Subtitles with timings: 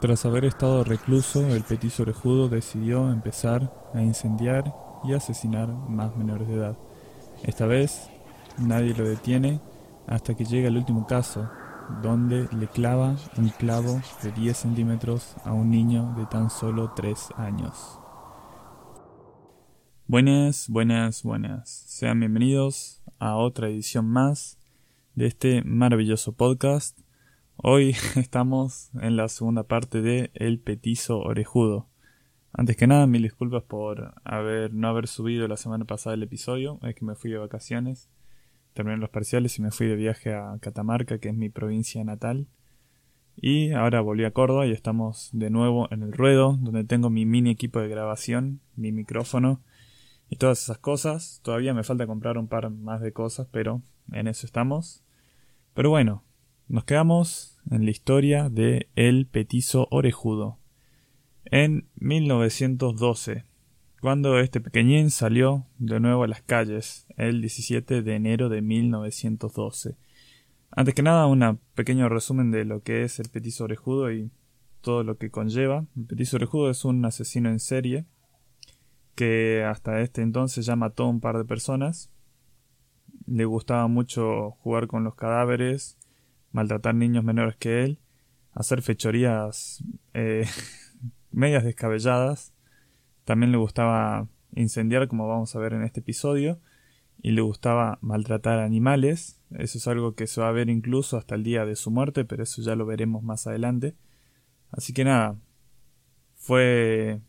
[0.00, 6.46] Tras haber estado recluso, el petiso orejudo decidió empezar a incendiar y asesinar más menores
[6.48, 6.76] de edad.
[7.42, 8.10] Esta vez
[8.58, 9.58] nadie lo detiene
[10.06, 11.48] hasta que llega el último caso,
[12.02, 17.28] donde le clava un clavo de 10 centímetros a un niño de tan solo 3
[17.38, 17.98] años.
[20.06, 21.70] Buenas, buenas, buenas.
[21.70, 24.58] Sean bienvenidos a otra edición más
[25.14, 27.05] de este maravilloso podcast.
[27.58, 31.88] Hoy estamos en la segunda parte de El Petizo Orejudo.
[32.52, 36.78] Antes que nada, mil disculpas por haber, no haber subido la semana pasada el episodio.
[36.82, 38.10] Es que me fui de vacaciones,
[38.74, 42.46] terminé los parciales y me fui de viaje a Catamarca, que es mi provincia natal.
[43.36, 47.24] Y ahora volví a Córdoba y estamos de nuevo en el ruedo, donde tengo mi
[47.24, 49.62] mini equipo de grabación, mi micrófono
[50.28, 51.40] y todas esas cosas.
[51.42, 53.80] Todavía me falta comprar un par más de cosas, pero
[54.12, 55.02] en eso estamos.
[55.72, 56.22] Pero bueno,
[56.68, 60.58] nos quedamos en la historia de El Petizo Orejudo.
[61.44, 63.44] En 1912,
[64.00, 69.96] cuando este pequeñín salió de nuevo a las calles, el 17 de enero de 1912.
[70.72, 74.32] Antes que nada, un pequeño resumen de lo que es el petizo orejudo y
[74.80, 75.86] todo lo que conlleva.
[75.96, 78.06] El petizo orejudo es un asesino en serie
[79.14, 82.10] que hasta este entonces ya mató a un par de personas.
[83.24, 85.96] Le gustaba mucho jugar con los cadáveres,
[86.56, 87.98] maltratar niños menores que él,
[88.52, 90.46] hacer fechorías eh,
[91.30, 92.54] medias descabelladas.
[93.24, 96.58] También le gustaba incendiar, como vamos a ver en este episodio,
[97.20, 99.42] y le gustaba maltratar animales.
[99.50, 102.24] Eso es algo que se va a ver incluso hasta el día de su muerte,
[102.24, 103.94] pero eso ya lo veremos más adelante.
[104.70, 105.36] Así que nada,
[106.36, 107.20] fue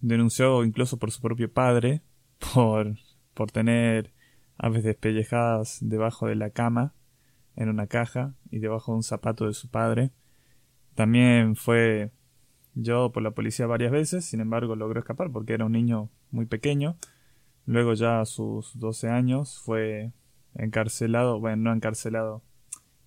[0.00, 2.02] denunciado incluso por su propio padre
[2.54, 2.94] por,
[3.34, 4.12] por tener
[4.56, 6.94] aves despellejadas debajo de la cama
[7.58, 10.12] en una caja y debajo de un zapato de su padre.
[10.94, 12.12] También fue
[12.74, 16.46] llevado por la policía varias veces, sin embargo logró escapar porque era un niño muy
[16.46, 16.96] pequeño.
[17.66, 20.12] Luego ya a sus 12 años fue
[20.54, 22.42] encarcelado, bueno, no encarcelado,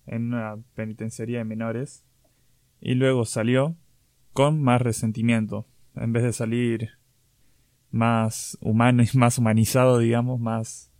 [0.06, 2.04] en una penitenciaría de menores.
[2.78, 3.74] Y luego salió
[4.34, 6.90] con más resentimiento en vez de salir
[7.90, 10.92] más humano y más humanizado, digamos, más,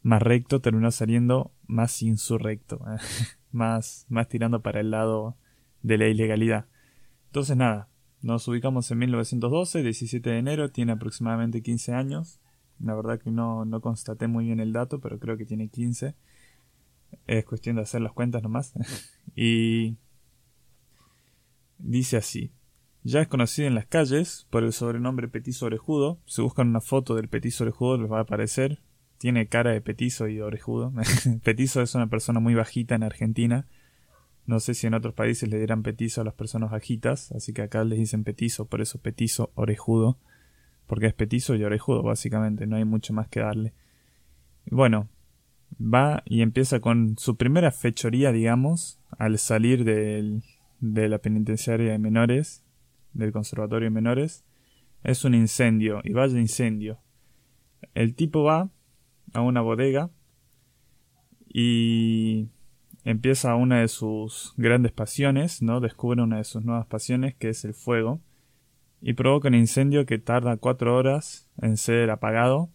[0.00, 2.80] más recto, terminó saliendo más insurrecto,
[3.50, 5.36] más, más tirando para el lado
[5.82, 6.66] de la ilegalidad.
[7.26, 7.88] Entonces nada,
[8.20, 12.40] nos ubicamos en 1912, 17 de enero, tiene aproximadamente 15 años.
[12.78, 16.14] La verdad que no, no constaté muy bien el dato, pero creo que tiene 15.
[17.26, 18.74] Es cuestión de hacer las cuentas nomás.
[19.34, 19.96] y
[21.78, 22.52] dice así.
[23.04, 26.20] Ya es conocido en las calles por el sobrenombre petizo orejudo.
[26.26, 28.80] Si buscan una foto del petizo orejudo les va a aparecer.
[29.22, 30.92] Tiene cara de petizo y orejudo.
[31.44, 33.68] petizo es una persona muy bajita en Argentina.
[34.46, 37.62] No sé si en otros países le dirán petizo a las personas bajitas, así que
[37.62, 40.18] acá les dicen petizo, por eso petizo orejudo.
[40.88, 43.74] Porque es petizo y orejudo, básicamente, no hay mucho más que darle.
[44.66, 45.08] Bueno,
[45.80, 50.42] va y empieza con su primera fechoría, digamos, al salir del,
[50.80, 52.64] de la penitenciaria de menores
[53.12, 54.44] del Conservatorio de Menores
[55.04, 56.98] es un incendio, y vaya incendio.
[57.94, 58.70] El tipo va
[59.32, 60.10] a una bodega
[61.48, 62.48] y
[63.04, 65.80] empieza una de sus grandes pasiones, ¿no?
[65.80, 68.20] Descubre una de sus nuevas pasiones, que es el fuego,
[69.00, 72.70] y provoca un incendio que tarda cuatro horas en ser apagado.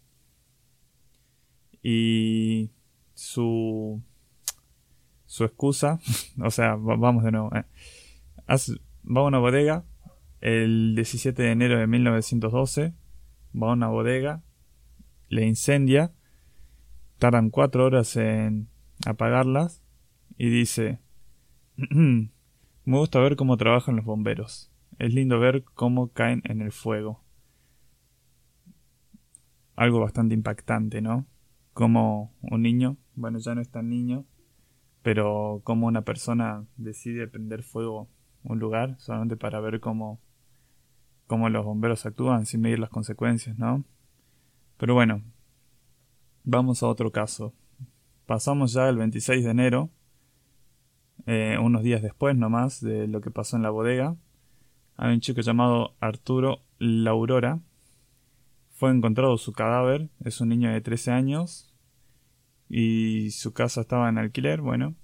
[1.81, 2.72] Y
[3.13, 4.01] su
[5.25, 6.00] su excusa,
[6.44, 7.66] o sea, vamos de nuevo, eh,
[8.50, 9.85] va a una bodega,
[10.41, 12.94] el 17 de enero de 1912
[13.56, 14.44] va a una bodega,
[15.29, 16.13] le incendia,
[17.17, 18.69] tardan cuatro horas en
[19.05, 19.83] apagarlas
[20.38, 21.00] y dice,
[21.78, 22.29] me
[22.85, 27.23] gusta ver cómo trabajan los bomberos, es lindo ver cómo caen en el fuego.
[29.75, 31.28] Algo bastante impactante, ¿no?
[31.73, 34.25] Como un niño, bueno ya no es tan niño,
[35.03, 38.09] pero como una persona decide prender fuego
[38.43, 40.19] un lugar solamente para ver cómo
[41.28, 43.84] cómo los bomberos actúan sin medir las consecuencias, ¿no?
[44.78, 45.22] Pero bueno,
[46.47, 47.53] vamos a otro caso.
[48.26, 49.90] Pasamos ya el 26 de enero,
[51.26, 54.16] eh, unos días después nomás de lo que pasó en la bodega.
[54.96, 57.59] Hay un chico llamado Arturo Laurora.
[58.72, 61.76] Fue encontrado su cadáver, es un niño de 13 años
[62.70, 64.96] y su casa estaba en alquiler, bueno,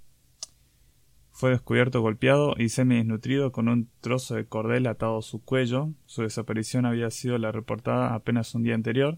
[1.31, 5.91] fue descubierto golpeado y semi-desnutrido con un trozo de cordel atado a su cuello.
[6.05, 9.17] Su desaparición había sido la reportada apenas un día anterior.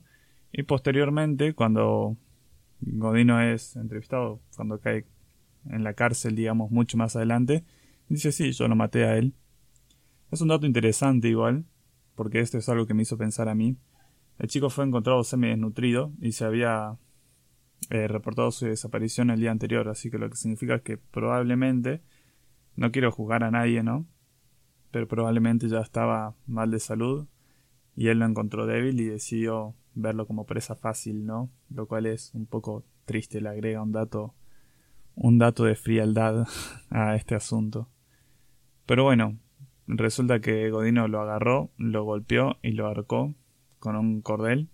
[0.57, 2.16] Y posteriormente, cuando
[2.80, 5.06] Godino es entrevistado, cuando cae
[5.69, 7.66] en la cárcel, digamos, mucho más adelante,
[8.07, 9.34] dice, sí, yo lo maté a él.
[10.31, 11.66] Es un dato interesante igual,
[12.16, 13.75] porque esto es algo que me hizo pensar a mí.
[14.40, 16.98] El chico fue encontrado semi-desnutrido y se había
[17.90, 22.02] eh, reportado su desaparición el día anterior, así que lo que significa que probablemente,
[22.78, 24.06] no quiero juzgar a nadie, ¿no?
[24.92, 27.28] Pero probablemente ya estaba mal de salud
[27.94, 31.50] y él lo encontró débil y decidió verlo como presa fácil, ¿no?
[31.69, 34.36] Lo cual es un poco triste, le agrega un dato
[35.15, 36.47] un dato de frialdad
[36.89, 37.89] a este asunto.
[38.86, 39.38] Pero bueno,
[39.88, 43.33] resulta que Godino lo agarró, lo golpeó y lo arcó
[43.80, 44.69] con un cordel,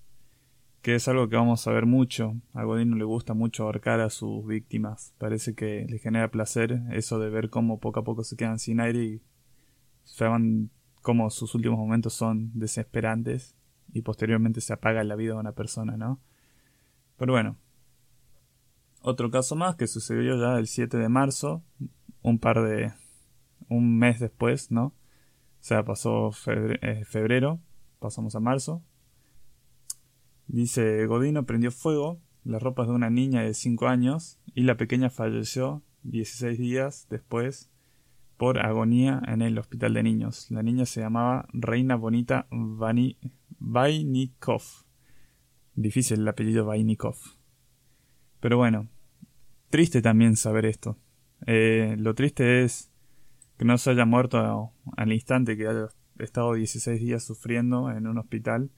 [0.81, 2.35] que es algo que vamos a ver mucho.
[2.53, 5.13] A Godino le gusta mucho ahorcar a sus víctimas.
[5.17, 8.79] Parece que le genera placer eso de ver cómo poco a poco se quedan sin
[8.79, 9.21] aire y
[10.03, 10.71] se van
[11.01, 13.55] cómo sus últimos momentos son desesperantes
[13.93, 16.19] y posteriormente se apaga la vida de una persona, ¿no?
[17.17, 17.57] Pero bueno,
[19.01, 21.63] otro caso más que sucedió ya el 7 de marzo,
[22.21, 22.93] un par de...
[23.67, 24.85] un mes después, ¿no?
[24.85, 27.59] O sea, pasó eh, febrero,
[27.99, 28.83] pasamos a marzo.
[30.47, 35.09] Dice, Godino prendió fuego las ropas de una niña de 5 años y la pequeña
[35.09, 37.69] falleció 16 días después
[38.37, 40.49] por agonía en el hospital de niños.
[40.49, 42.47] La niña se llamaba Reina Bonita
[43.63, 44.63] Vainikov.
[45.75, 47.15] Difícil el apellido Vainikov.
[48.39, 48.89] Pero bueno,
[49.69, 50.97] triste también saber esto.
[51.45, 52.91] Eh, lo triste es
[53.57, 58.17] que no se haya muerto al instante, que haya estado 16 días sufriendo en un
[58.17, 58.71] hospital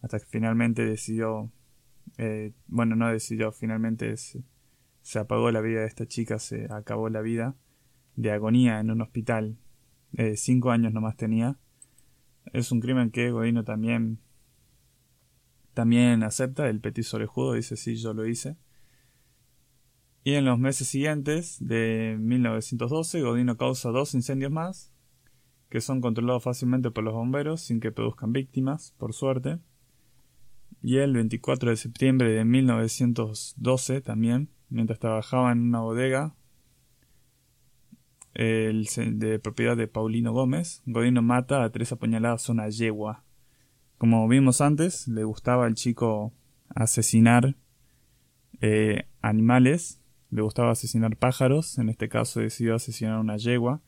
[0.00, 1.50] hasta que finalmente decidió,
[2.16, 4.44] eh, bueno, no decidió, finalmente se,
[5.18, 7.56] apagó la vida de esta chica, se acabó la vida
[8.14, 9.58] de agonía en un hospital.
[10.14, 11.58] Eh, cinco años nomás tenía.
[12.52, 14.20] Es un crimen que Godino también
[15.74, 16.68] también acepta.
[16.68, 18.56] El petiso orejudo dice sí, yo lo hice.
[20.22, 24.92] Y en los meses siguientes de 1912, Godino causa dos incendios más,
[25.70, 29.58] que son controlados fácilmente por los bomberos sin que produzcan víctimas, por suerte.
[30.82, 36.34] Y el 24 de septiembre de 1912 también, mientras trabajaba en una bodega,
[38.34, 43.24] el, de propiedad de Paulino Gómez, Godino mata a tres apuñaladas una yegua.
[43.98, 46.32] Como vimos antes, le gustaba al chico
[46.74, 47.56] asesinar
[48.60, 50.00] eh, animales,
[50.30, 53.82] le gustaba asesinar pájaros, en este caso decidió asesinar una yegua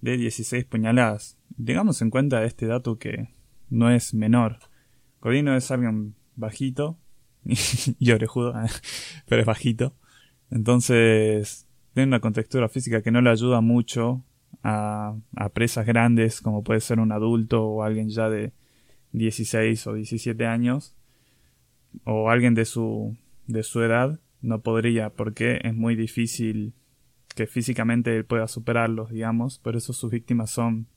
[0.00, 1.38] de 16 puñaladas.
[1.62, 3.34] Tengamos en cuenta este dato que
[3.68, 4.58] no es menor.
[5.20, 6.98] Godino es alguien bajito
[7.44, 8.54] y orejudo,
[9.26, 9.94] pero es bajito.
[10.50, 14.24] Entonces, tiene una contextura física que no le ayuda mucho
[14.62, 15.16] a,
[15.52, 18.52] presas grandes como puede ser un adulto o alguien ya de
[19.12, 20.94] 16 o 17 años
[22.04, 23.16] o alguien de su,
[23.46, 26.74] de su edad no podría porque es muy difícil
[27.34, 30.88] que físicamente él pueda superarlos, digamos, por eso sus víctimas son,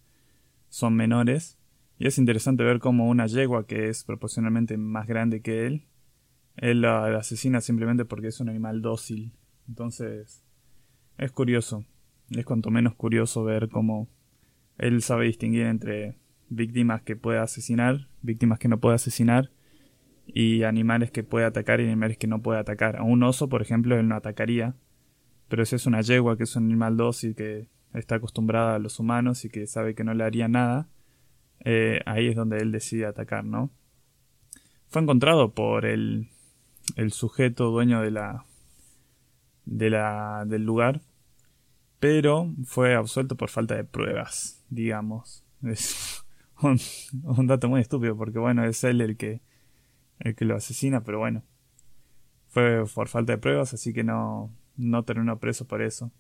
[0.69, 1.57] son menores.
[1.99, 5.85] Y es interesante ver cómo una yegua que es proporcionalmente más grande que él,
[6.57, 9.33] él la asesina simplemente porque es un animal dócil.
[9.67, 10.42] Entonces,
[11.18, 11.86] es curioso,
[12.31, 14.07] es cuanto menos curioso ver cómo
[14.77, 16.18] él sabe distinguir entre
[16.50, 19.51] víctimas que puede asesinar, víctimas que no puede asesinar,
[20.25, 22.98] y animales que puede atacar y animales que no puede atacar.
[22.98, 24.75] A un oso, por ejemplo, él no atacaría,
[25.48, 29.00] pero si es una yegua que es un animal dócil que está acostumbrada a los
[29.00, 30.88] humanos y que sabe que no le haría nada,
[31.65, 33.70] eh, ahí es donde él decide atacar, ¿no?
[34.88, 36.29] Fue encontrado por el,
[36.96, 38.46] el sujeto dueño de la
[39.65, 41.01] de la, del lugar,
[42.00, 45.46] pero fue absuelto por falta de pruebas, digamos.
[45.63, 46.25] Es
[46.62, 49.41] un, dato muy estúpido porque bueno, es él el que,
[50.20, 51.43] el que lo asesina, pero bueno,
[52.48, 56.12] fue por falta de pruebas, así que no, no terminó preso por eso.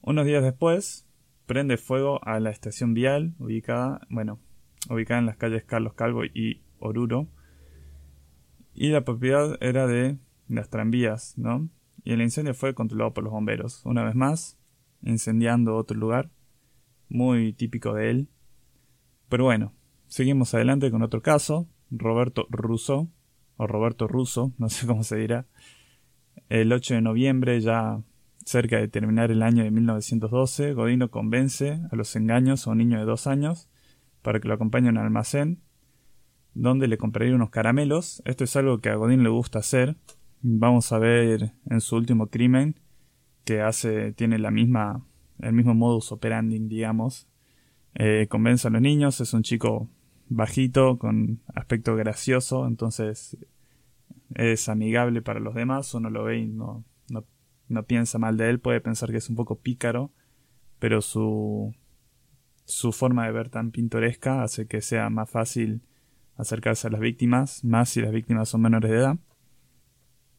[0.00, 1.06] Unos días después,
[1.46, 4.40] prende fuego a la estación vial ubicada, bueno,
[4.88, 7.28] ubicada en las calles Carlos Calvo y Oruro.
[8.74, 10.16] Y la propiedad era de
[10.48, 11.68] las tranvías, ¿no?
[12.04, 13.84] Y el incendio fue controlado por los bomberos.
[13.84, 14.58] Una vez más,
[15.02, 16.30] incendiando otro lugar,
[17.08, 18.28] muy típico de él.
[19.28, 19.72] Pero bueno,
[20.06, 23.08] seguimos adelante con otro caso, Roberto Russo,
[23.56, 25.46] o Roberto Russo, no sé cómo se dirá.
[26.48, 28.02] El 8 de noviembre, ya
[28.44, 32.98] cerca de terminar el año de 1912, Godino convence a los engaños a un niño
[32.98, 33.68] de dos años
[34.22, 35.60] para que lo acompañe a un almacén
[36.54, 38.22] donde le compraría unos caramelos.
[38.24, 39.96] Esto es algo que a Godín le gusta hacer,
[40.42, 42.78] vamos a ver en su último crimen
[43.44, 45.04] que hace tiene la misma
[45.40, 47.28] el mismo modus operandi digamos
[47.94, 49.88] eh, convence a los niños es un chico
[50.28, 53.36] bajito con aspecto gracioso entonces
[54.34, 57.24] es amigable para los demás uno lo ve y no, no,
[57.68, 60.10] no piensa mal de él puede pensar que es un poco pícaro
[60.78, 61.74] pero su
[62.64, 65.82] su forma de ver tan pintoresca hace que sea más fácil
[66.36, 69.18] acercarse a las víctimas, más si las víctimas son menores de edad.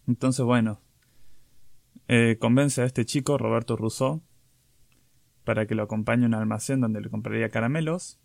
[0.08, 0.82] Entonces, bueno,
[2.08, 4.22] eh, convence a este chico, Roberto Rousseau,
[5.44, 8.20] para que lo acompañe a un almacén donde le compraría caramelos.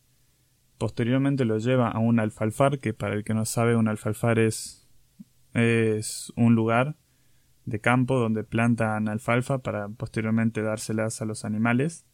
[0.79, 4.85] Posteriormente lo lleva a un alfalfar, que para el que no sabe, un alfalfar es,
[6.37, 6.97] un lugar
[7.65, 12.07] de campo donde plantan alfalfa para posteriormente dárselas a los animales.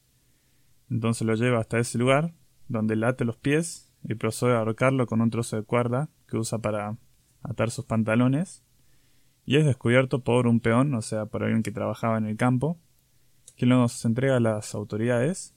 [0.90, 2.35] Entonces lo lleva hasta ese lugar,
[2.68, 6.59] donde late los pies y procede a ahorcarlo con un trozo de cuerda que usa
[6.59, 6.97] para
[7.42, 8.64] atar sus pantalones.
[9.47, 12.79] Y es descubierto por un peón, o sea, por alguien que trabajaba en el campo,
[13.57, 15.55] que los entrega a las autoridades.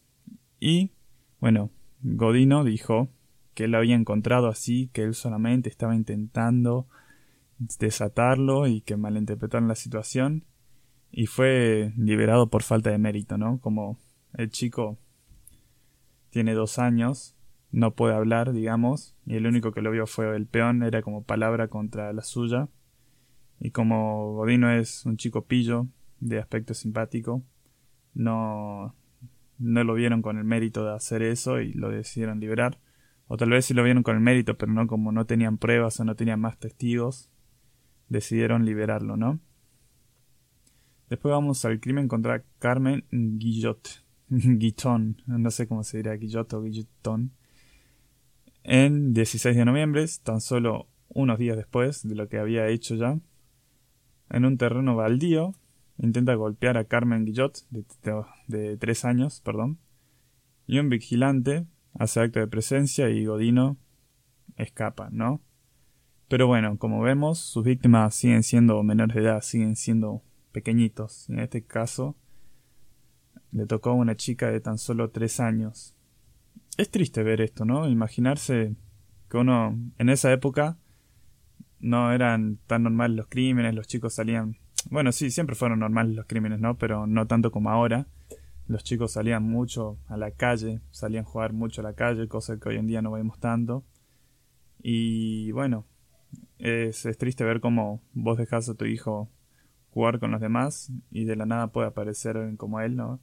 [0.59, 0.91] Y,
[1.39, 3.09] bueno, Godino dijo
[3.53, 6.87] que él lo había encontrado así, que él solamente estaba intentando
[7.57, 10.45] desatarlo y que malinterpretaron la situación.
[11.11, 13.59] Y fue liberado por falta de mérito, ¿no?
[13.59, 13.97] Como
[14.33, 14.97] el chico
[16.29, 17.35] tiene dos años,
[17.71, 21.23] no puede hablar, digamos, y el único que lo vio fue el peón, era como
[21.23, 22.67] palabra contra la suya.
[23.59, 25.87] Y como Godino es un chico pillo,
[26.19, 27.43] de aspecto simpático,
[28.13, 28.95] no,
[29.57, 32.79] no lo vieron con el mérito de hacer eso y lo decidieron liberar.
[33.27, 35.99] O tal vez sí lo vieron con el mérito, pero no como no tenían pruebas
[35.99, 37.29] o no tenían más testigos,
[38.09, 39.39] decidieron liberarlo, ¿no?
[41.09, 44.05] Después vamos al crimen contra Carmen Guillot.
[44.29, 47.31] Guitton, no sé cómo se dirá, Guillot o Guillotón.
[48.63, 53.17] En 16 de noviembre, tan solo unos días después de lo que había hecho ya,
[54.29, 55.53] en un terreno baldío,
[55.97, 57.85] intenta golpear a Carmen Guillot, de,
[58.47, 59.79] de, tres años, perdón,
[60.67, 63.77] y un vigilante hace acto de presencia y Godino
[64.55, 65.41] escapa, ¿no?
[66.27, 71.29] Pero bueno, como vemos, sus víctimas siguen siendo menores de edad, siguen siendo pequeñitos.
[71.29, 72.17] En este caso,
[73.51, 75.95] le tocó a una chica de tan solo tres años.
[76.77, 77.87] Es triste ver esto, ¿no?
[77.87, 78.75] Imaginarse
[79.29, 80.77] que uno, en esa época,
[81.79, 84.57] no eran tan normales los crímenes, los chicos salían...
[84.89, 86.77] Bueno, sí, siempre fueron normales los crímenes, ¿no?
[86.77, 88.07] Pero no tanto como ahora.
[88.67, 92.59] Los chicos salían mucho a la calle, salían a jugar mucho a la calle, cosa
[92.59, 93.85] que hoy en día no vemos tanto.
[94.79, 95.85] Y bueno,
[96.59, 99.29] es, triste ver cómo vos dejás a tu hijo
[99.89, 103.21] jugar con los demás y de la nada puede aparecer alguien como él, ¿no?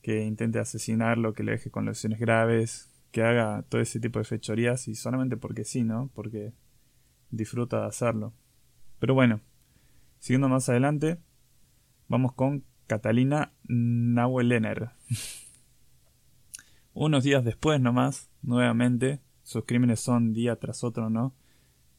[0.00, 4.24] Que intente asesinarlo, que le deje con lesiones graves, que haga todo ese tipo de
[4.24, 6.10] fechorías y solamente porque sí, ¿no?
[6.14, 6.54] Porque
[7.32, 8.32] disfruta de hacerlo.
[9.00, 9.40] Pero bueno,
[10.20, 11.18] siguiendo más adelante,
[12.06, 14.90] vamos con Catalina Nauelener.
[16.94, 21.34] Unos días después nomás, nuevamente, sus crímenes son día tras otro, ¿no?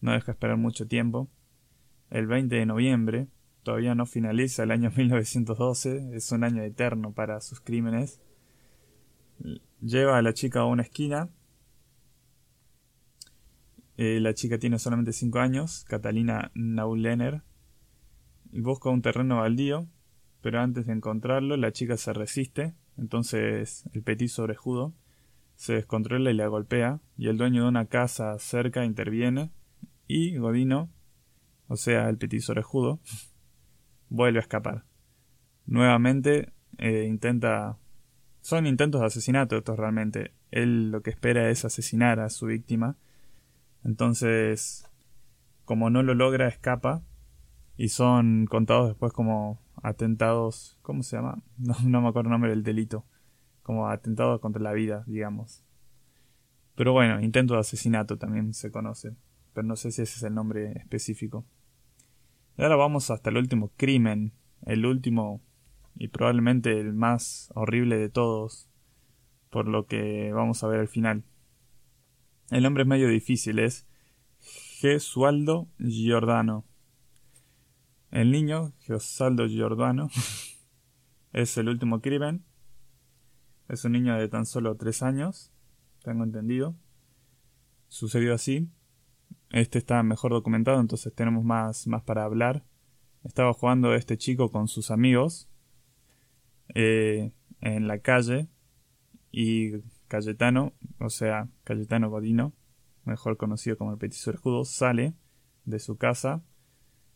[0.03, 1.29] no deja esperar mucho tiempo.
[2.09, 3.29] El 20 de noviembre,
[3.63, 8.21] todavía no finaliza el año 1912, es un año eterno para sus crímenes.
[9.81, 11.29] Lleva a la chica a una esquina.
[13.97, 17.41] Eh, la chica tiene solamente 5 años, Catalina Naulener,
[18.51, 19.87] y busca un terreno baldío,
[20.41, 24.93] pero antes de encontrarlo la chica se resiste, entonces el petit sobrejudo
[25.55, 29.51] se descontrola y la golpea, y el dueño de una casa cerca interviene
[30.07, 30.91] y Godino,
[31.67, 32.99] o sea, el petiso orejudo,
[34.09, 34.85] vuelve a escapar.
[35.65, 37.77] Nuevamente eh, intenta...
[38.41, 40.33] Son intentos de asesinato estos realmente.
[40.51, 42.97] Él lo que espera es asesinar a su víctima.
[43.83, 44.89] Entonces,
[45.65, 47.03] como no lo logra, escapa.
[47.75, 50.77] Y son contados después como atentados...
[50.81, 51.41] ¿Cómo se llama?
[51.57, 53.05] No, no me acuerdo el nombre del delito.
[53.63, 55.63] Como atentados contra la vida, digamos.
[56.75, 59.15] Pero bueno, intento de asesinato también se conoce
[59.53, 61.45] pero no sé si ese es el nombre específico.
[62.57, 64.33] Y ahora vamos hasta el último crimen,
[64.65, 65.41] el último
[65.95, 68.69] y probablemente el más horrible de todos,
[69.49, 71.23] por lo que vamos a ver al final.
[72.49, 73.87] El nombre es medio difícil, es
[74.39, 76.65] Gesualdo Giordano.
[78.11, 80.09] El niño, Gesualdo Giordano,
[81.33, 82.43] es el último crimen.
[83.69, 85.51] Es un niño de tan solo tres años,
[86.03, 86.75] tengo entendido.
[87.87, 88.69] Sucedió así.
[89.49, 92.65] Este está mejor documentado, entonces tenemos más, más para hablar.
[93.23, 95.49] Estaba jugando este chico con sus amigos
[96.75, 97.31] eh,
[97.61, 98.49] en la calle
[99.31, 99.77] y
[100.13, 102.53] Cayetano, o sea, Cayetano Godino,
[103.03, 105.15] mejor conocido como el petiso escudo, sale
[105.65, 106.43] de su casa,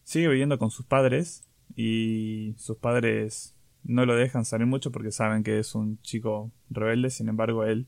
[0.01, 5.43] sigue viviendo con sus padres y sus padres no lo dejan salir mucho porque saben
[5.43, 7.87] que es un chico rebelde, sin embargo él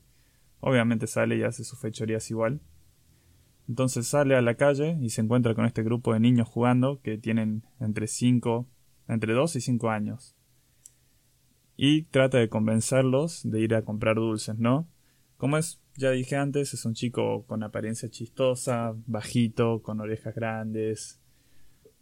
[0.60, 2.60] obviamente sale y hace sus fechorías igual.
[3.68, 7.18] Entonces sale a la calle y se encuentra con este grupo de niños jugando que
[7.18, 8.68] tienen entre 5,
[9.08, 10.36] entre 2 y 5 años.
[11.76, 14.86] Y trata de convencerlos de ir a comprar dulces, ¿no?
[15.40, 21.18] Como es, ya dije antes, es un chico con apariencia chistosa, bajito, con orejas grandes,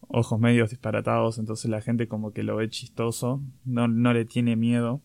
[0.08, 4.56] ojos medios disparatados, entonces la gente como que lo ve chistoso, no, no le tiene
[4.56, 5.02] miedo.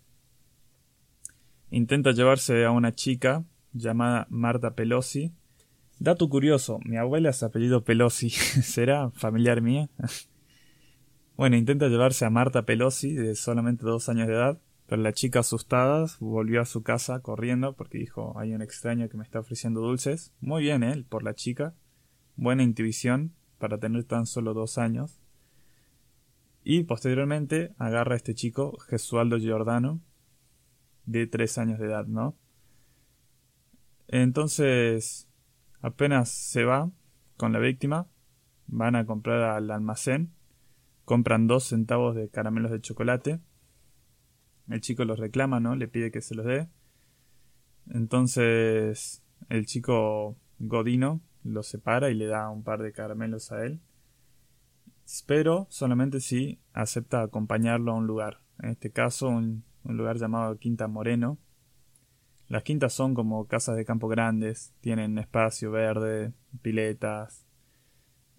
[1.69, 5.31] Intenta llevarse a una chica llamada Marta Pelosi.
[5.99, 9.91] Dato curioso, mi abuela es apellido Pelosi, ¿será familiar mía?
[11.37, 14.59] bueno, intenta llevarse a Marta Pelosi de solamente dos años de edad
[14.93, 19.17] pero la chica asustada volvió a su casa corriendo porque dijo hay un extraño que
[19.17, 20.35] me está ofreciendo dulces.
[20.39, 21.05] Muy bien, él, ¿eh?
[21.09, 21.73] por la chica.
[22.35, 25.19] Buena intuición para tener tan solo dos años.
[26.63, 29.99] Y posteriormente agarra a este chico, Gesualdo Giordano,
[31.07, 32.37] de tres años de edad, ¿no?
[34.07, 35.27] Entonces,
[35.81, 36.91] apenas se va
[37.35, 38.05] con la víctima,
[38.67, 40.35] van a comprar al almacén,
[41.03, 43.39] compran dos centavos de caramelos de chocolate,
[44.69, 45.75] el chico los reclama, ¿no?
[45.75, 46.69] Le pide que se los dé.
[47.89, 53.81] Entonces el chico Godino lo separa y le da un par de caramelos a él.
[55.27, 58.39] Pero solamente si acepta acompañarlo a un lugar.
[58.59, 61.37] En este caso, un, lugar llamado Quinta Moreno.
[62.47, 64.73] Las quintas son como casas de campo grandes.
[64.79, 67.45] Tienen espacio verde, piletas,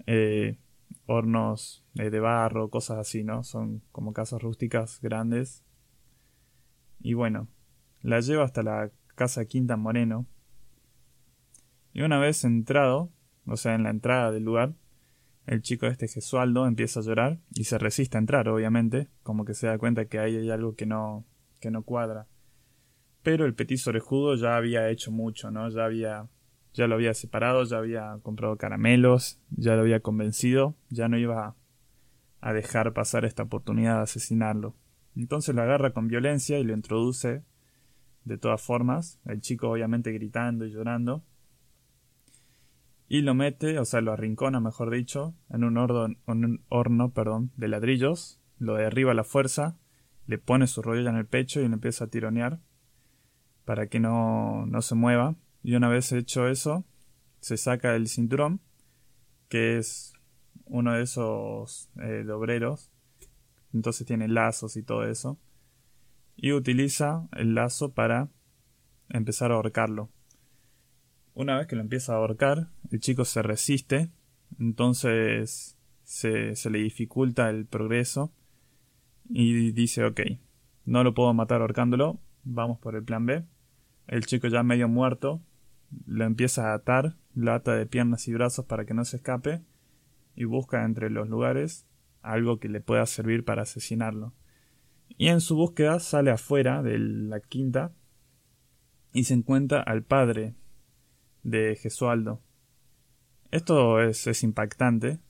[0.07, 0.59] eh,
[1.07, 3.45] hornos eh, de barro, cosas así, ¿no?
[3.45, 5.64] Son como casas rústicas grandes
[7.04, 7.49] y bueno,
[8.00, 10.26] la lleva hasta la casa Quinta Moreno.
[11.92, 13.12] Y una vez entrado,
[13.46, 14.73] o sea, en la entrada del lugar,
[15.46, 19.52] el chico este Gesualdo empieza a llorar y se resiste a entrar, obviamente, como que
[19.52, 21.26] se da cuenta que ahí hay algo que no,
[21.61, 22.26] que no cuadra.
[23.23, 25.68] Pero el petiso orejudo ya había hecho mucho, ¿no?
[25.68, 26.30] Ya había,
[26.73, 31.54] ya lo había separado, ya había comprado caramelos, ya lo había convencido, ya no iba
[32.40, 34.75] a dejar pasar esta oportunidad de asesinarlo.
[35.16, 37.44] Entonces lo agarra con violencia y lo introduce
[38.25, 41.23] de todas formas, el chico obviamente gritando y llorando,
[43.06, 45.76] y lo mete, o sea, lo arrincona, mejor dicho, en un,
[46.26, 49.76] un horno perdón, de ladrillos, lo derriba a la fuerza,
[50.26, 52.60] le pone su rodilla en el pecho y lo empieza a tironear
[53.65, 55.36] para que no, no se mueva.
[55.62, 56.84] Y una vez hecho eso,
[57.41, 58.60] se saca el cinturón,
[59.49, 60.15] que es
[60.65, 62.91] uno de esos eh, obreros
[63.75, 65.39] entonces tiene lazos y todo eso.
[66.37, 68.30] Y utiliza el lazo para
[69.08, 70.10] empezar a ahorcarlo.
[71.34, 74.10] Una vez que lo empieza a ahorcar, el chico se resiste,
[74.58, 78.32] entonces se, le dificulta el progreso
[79.28, 80.21] y dice, ok,
[80.84, 83.45] no lo puedo matar ahorcándolo, vamos por el plan B.
[84.06, 85.43] El chico ya medio muerto
[86.06, 89.63] lo empieza a atar, lo ata de piernas y brazos para que no se escape
[90.37, 91.87] y busca entre los lugares
[92.25, 94.34] algo que le pueda servir para asesinarlo.
[95.17, 97.93] Y en su búsqueda sale afuera de la quinta
[99.13, 100.54] y se encuentra al padre
[101.43, 102.43] de Gesualdo.
[103.50, 105.21] Esto es, impactante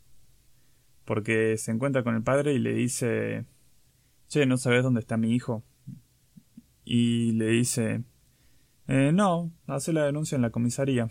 [1.04, 3.44] porque se encuentra con el padre y le dice,
[4.28, 5.62] che, ¿no sabes dónde está mi hijo?
[6.84, 8.04] Y le dice,
[8.88, 11.08] eh, no, hace la denuncia en la comisaría.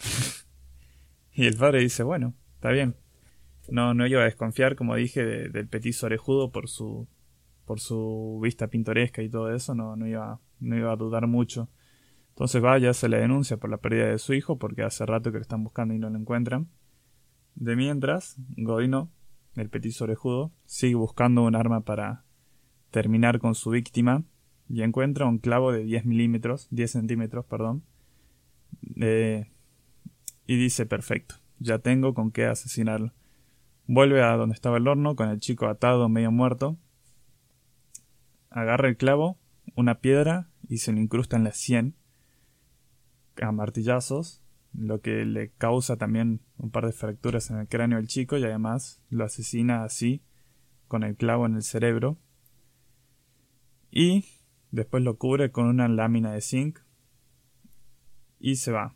[1.34, 2.96] y el padre dice, bueno, está bien.
[3.70, 7.08] No, no iba a desconfiar, como dije, del petiso orejudo por su,
[7.66, 11.70] por su vista pintoresca y todo eso, no, no, iba, no iba a dudar mucho.
[12.30, 15.32] Entonces va y hace la denuncia por la pérdida de su hijo, porque hace rato
[15.32, 16.68] que lo están buscando y no lo encuentran.
[17.56, 19.12] De mientras, Godino,
[19.56, 22.26] el petiso orejudo, sigue buscando un arma para
[22.90, 24.24] terminar con su víctima
[24.68, 27.84] y encuentra un clavo de 10 milímetros, 10 centímetros, perdón,
[28.96, 29.52] eh,
[30.48, 33.14] y dice perfecto, ya tengo con qué asesinarlo.
[33.86, 36.78] Vuelve a donde estaba el horno con el chico atado medio muerto.
[38.50, 39.38] Agarra el clavo,
[39.76, 41.96] una piedra y se le incrusta en la sien
[43.42, 44.42] a martillazos,
[44.74, 48.44] lo que le causa también un par de fracturas en el cráneo del chico y
[48.44, 50.24] además lo asesina así
[50.88, 52.18] con el clavo en el cerebro.
[53.92, 54.26] Y
[54.72, 56.80] después lo cubre con una lámina de zinc
[58.40, 58.96] y se va.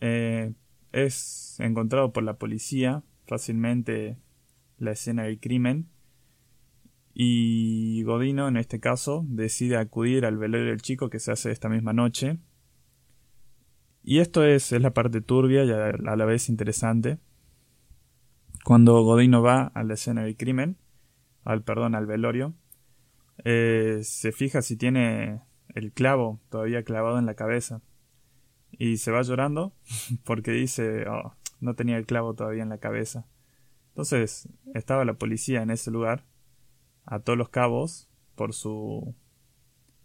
[0.00, 0.52] Eh,
[0.92, 4.18] es encontrado por la policía fácilmente
[4.76, 5.88] la escena del crimen.
[7.14, 11.70] Y Godino en este caso decide acudir al velorio del chico que se hace esta
[11.70, 12.38] misma noche.
[14.04, 17.20] Y esto es, es la parte turbia y a, la vez interesante.
[18.66, 20.76] Cuando Godino va a la escena del crimen
[21.44, 22.54] al perdón al velorio
[23.44, 25.40] eh, se fija si tiene
[25.74, 27.80] el clavo todavía clavado en la cabeza.
[28.72, 29.72] Y se va llorando
[30.24, 33.26] porque dice oh, no tenía el clavo todavía en la cabeza.
[33.90, 36.24] Entonces estaba la policía en ese lugar,
[37.04, 39.14] a todos los cabos, por su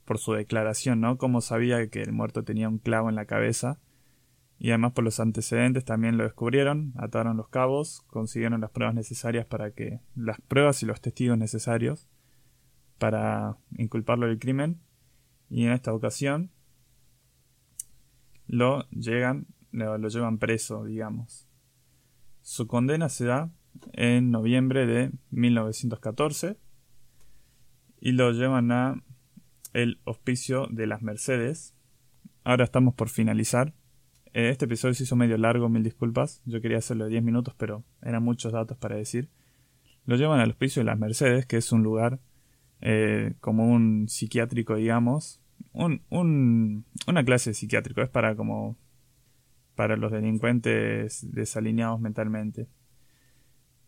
[0.06, 1.18] por su declaración, ¿no?
[1.18, 3.82] Como sabía que el muerto tenía un clavo en la cabeza.
[4.58, 9.46] Y además por los antecedentes también lo descubrieron, ataron los cabos, consiguieron las pruebas necesarias
[9.46, 10.00] para que.
[10.16, 12.08] las pruebas y los testigos necesarios
[12.98, 14.80] para inculparlo del crimen.
[15.50, 16.52] Y en esta ocasión
[18.48, 21.48] lo llegan, lo, llevan preso, digamos.
[22.42, 23.52] Su condena se da
[23.94, 26.58] en noviembre de 1914
[28.00, 29.04] y lo llevan a
[29.74, 31.76] el hospicio de las Mercedes.
[32.44, 33.74] Ahora estamos por finalizar.
[34.34, 36.42] Eh, este episodio se hizo medio largo, mil disculpas.
[36.46, 39.30] Yo quería hacerlo de 10 minutos, pero eran muchos datos para decir.
[40.06, 42.20] Lo llevan al hospicio de las Mercedes, que es un lugar
[42.82, 45.42] eh, como un psiquiátrico, digamos.
[45.74, 48.78] Un, una clase de psiquiátrico, es para como
[49.78, 52.68] para los delincuentes desalineados mentalmente.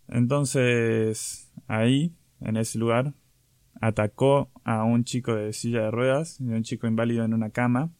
[0.08, 3.16] Entonces, ahí, en ese lugar,
[3.82, 7.92] atacó a un chico de silla de ruedas y un chico inválido en una cama.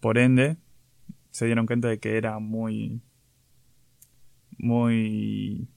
[0.00, 0.56] Por ende,
[1.30, 3.00] se dieron cuenta de que era muy,
[4.58, 5.68] muy,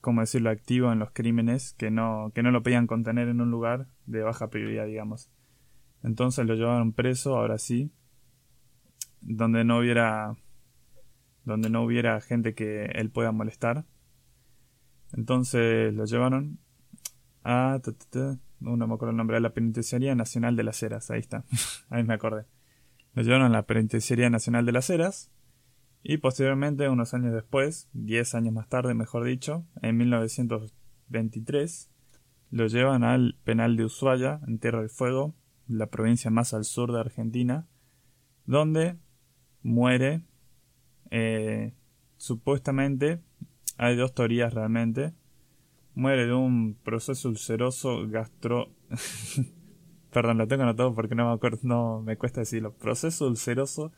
[0.00, 3.50] ¿cómo decirlo?, activo en los crímenes, que no, que no lo podían contener en un
[3.50, 5.28] lugar de baja prioridad, digamos.
[6.04, 7.90] Entonces lo llevaron preso, ahora sí,
[9.20, 10.36] donde no hubiera,
[11.44, 13.84] donde no hubiera gente que él pueda molestar.
[15.12, 16.58] Entonces lo llevaron
[17.44, 17.80] a,
[18.60, 21.44] no, me acuerdo el nombre, de la Penitenciaría Nacional de las Heras, ahí está,
[21.90, 22.46] ahí me acordé.
[23.14, 25.30] Lo llevaron a la Penitenciaría Nacional de las Heras
[26.02, 31.90] y posteriormente, unos años después, 10 años más tarde, mejor dicho, en 1923,
[32.50, 35.34] lo llevan al penal de Ushuaia, en Tierra del Fuego,
[35.68, 37.68] la provincia más al sur de Argentina,
[38.46, 38.98] donde
[39.62, 40.24] muere,
[41.14, 41.74] eh,
[42.16, 43.20] supuestamente,
[43.76, 45.12] hay dos teorías realmente,
[45.94, 48.70] muere de un proceso ulceroso gastro...
[50.10, 52.74] Perdón, lo tengo anotado porque no me acuerdo, no me cuesta decirlo.
[52.74, 53.92] Proceso ulceroso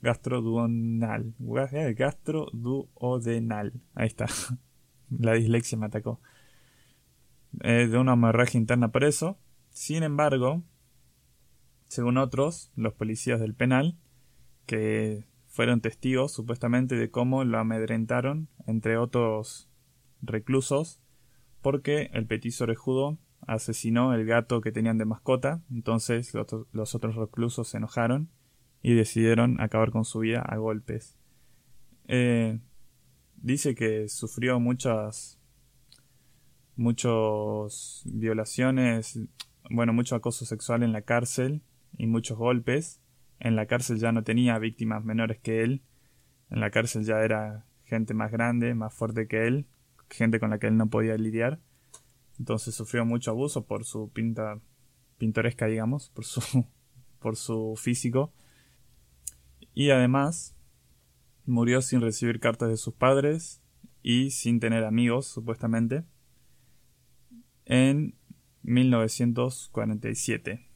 [0.00, 1.34] gastroduonal.
[1.72, 3.72] Eh, gastroduodenal.
[3.94, 4.26] Ahí está.
[5.10, 6.20] La dislexia me atacó.
[7.52, 9.38] De una hemorragia interna por eso.
[9.70, 10.62] Sin embargo,
[11.88, 13.98] según otros, los policías del penal,
[14.64, 15.26] que
[15.58, 19.68] fueron testigos supuestamente de cómo lo amedrentaron entre otros
[20.22, 21.00] reclusos
[21.62, 26.32] porque el petiso orejudo asesinó el gato que tenían de mascota, entonces
[26.70, 28.30] los, otros reclusos se enojaron
[28.82, 31.18] y decidieron acabar con su vida a golpes.
[32.06, 32.60] Eh,
[33.34, 35.40] dice que sufrió muchas
[36.76, 39.18] muchas violaciones,
[39.70, 41.62] bueno, mucho acoso sexual en la cárcel
[41.96, 43.00] y muchos golpes.
[43.40, 45.82] En la cárcel ya no tenía víctimas menores que él.
[46.50, 49.66] En la cárcel ya era gente más grande, más fuerte que él,
[50.10, 51.60] gente con la que él no podía lidiar.
[52.38, 54.60] Entonces sufrió mucho abuso por su pinta
[55.18, 56.66] pintoresca, digamos, por su,
[57.18, 58.32] por su físico.
[59.74, 60.56] Y además
[61.44, 63.60] murió sin recibir cartas de sus padres
[64.02, 66.04] y sin tener amigos, supuestamente,
[67.64, 68.14] en
[68.62, 70.68] 1947.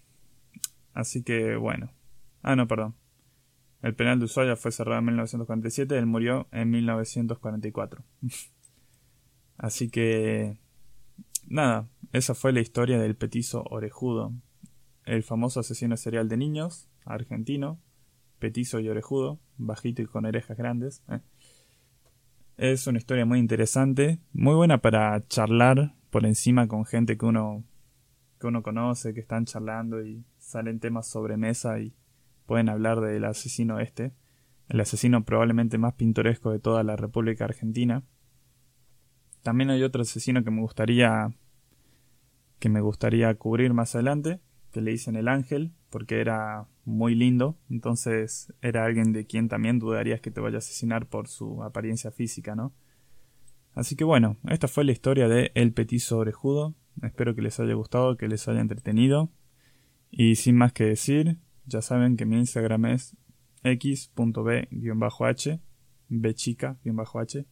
[0.92, 1.92] Así que bueno.
[2.42, 2.94] Ah, no, perdón.
[3.82, 8.04] El penal de Ushuaia fue cerrado en 1947, él murió en 1944.
[9.56, 10.58] Así que
[11.46, 14.32] nada, esa fue la historia del petizo orejudo,
[15.04, 17.80] el famoso asesino serial de niños, argentino,
[18.38, 21.02] petizo y orejudo, bajito y con orejas grandes.
[21.08, 21.20] Eh.
[22.56, 27.64] Es una historia muy interesante, muy buena para charlar por encima con gente que uno
[28.38, 31.94] que uno conoce, que están charlando y salen temas sobre mesa y
[32.46, 34.12] pueden hablar del asesino este,
[34.68, 38.02] el asesino probablemente más pintoresco de toda la República Argentina.
[39.42, 41.34] También hay otro asesino que me gustaría
[42.58, 47.58] que me gustaría cubrir más adelante, que le dicen el ángel, porque era muy lindo,
[47.68, 52.12] entonces era alguien de quien también dudarías que te vaya a asesinar por su apariencia
[52.12, 52.72] física, ¿no?
[53.74, 56.74] Así que bueno, esta fue la historia de El Petizo Orejudo.
[57.02, 59.30] Espero que les haya gustado, que les haya entretenido.
[60.10, 63.16] Y sin más que decir, ya saben que mi Instagram es
[63.64, 65.60] x.b-h,
[66.08, 67.46] bchica-h.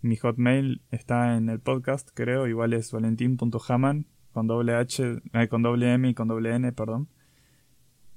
[0.00, 5.62] Mi hotmail está en el podcast, creo, igual es valentin.haman con doble H, eh, con
[5.62, 7.08] doble M y con doble N, perdón,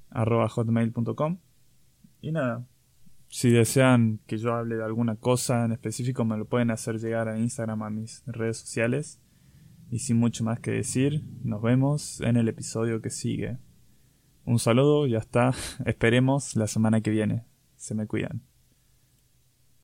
[0.10, 1.40] arroba hotmail.com.
[2.22, 2.66] Y nada,
[3.28, 7.28] si desean que yo hable de alguna cosa en específico, me lo pueden hacer llegar
[7.28, 9.22] a Instagram, a mis redes sociales.
[9.92, 13.60] Y sin mucho más que decir, nos vemos en el episodio que sigue.
[14.46, 15.54] Un saludo y hasta
[15.86, 17.46] esperemos la semana que viene.
[17.76, 18.42] Se me cuidan.